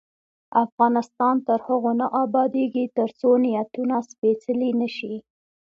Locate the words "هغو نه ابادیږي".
1.67-2.85